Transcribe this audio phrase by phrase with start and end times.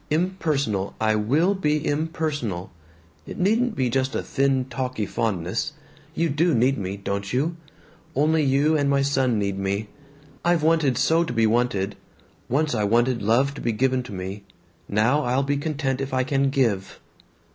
[0.09, 2.71] Impersonal I will be impersonal!
[3.27, 5.73] It needn't be just a thin talky fondness.
[6.15, 7.55] You do need me, don't you?
[8.15, 9.89] Only you and my son need me.
[10.43, 11.95] I've wanted so to be wanted!
[12.49, 14.43] Once I wanted love to be given to me.
[14.89, 16.99] Now I'll be content if I can give.